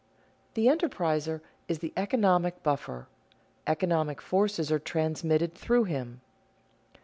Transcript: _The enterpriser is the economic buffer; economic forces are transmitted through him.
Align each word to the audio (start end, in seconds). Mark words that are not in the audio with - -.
_The 0.55 0.63
enterpriser 0.63 1.41
is 1.67 1.77
the 1.77 1.93
economic 1.95 2.63
buffer; 2.63 3.07
economic 3.67 4.19
forces 4.19 4.71
are 4.71 4.79
transmitted 4.79 5.53
through 5.53 5.83
him. 5.83 6.21